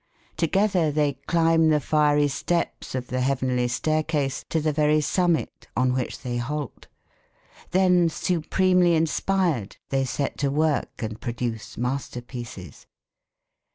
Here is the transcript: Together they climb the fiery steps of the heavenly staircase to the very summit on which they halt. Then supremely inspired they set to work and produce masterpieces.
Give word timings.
Together 0.35 0.89
they 0.91 1.13
climb 1.27 1.69
the 1.69 1.79
fiery 1.79 2.27
steps 2.27 2.95
of 2.95 3.05
the 3.09 3.21
heavenly 3.21 3.67
staircase 3.67 4.43
to 4.49 4.59
the 4.59 4.73
very 4.73 4.99
summit 4.99 5.67
on 5.77 5.93
which 5.93 6.21
they 6.21 6.37
halt. 6.37 6.87
Then 7.69 8.09
supremely 8.09 8.95
inspired 8.95 9.77
they 9.89 10.05
set 10.05 10.39
to 10.39 10.49
work 10.49 11.03
and 11.03 11.21
produce 11.21 11.77
masterpieces. 11.77 12.87